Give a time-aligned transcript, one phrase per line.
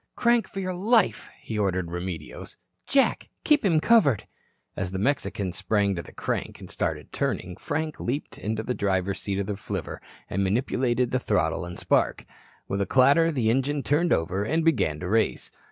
[0.15, 2.57] "Crank for your life," he ordered Remedios.
[2.87, 4.25] "Jack, keep him covered."
[4.75, 9.19] As the Mexican sprang to the crank, and started turning, Frank leaped to the driver's
[9.21, 12.25] seat of the flivver and manipulated throttle and spark.
[12.67, 15.51] With a clatter the engine turned over and began to race.